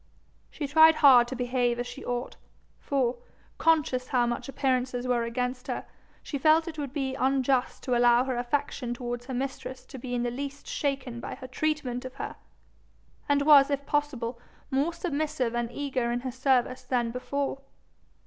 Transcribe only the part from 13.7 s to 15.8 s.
possible more submissive and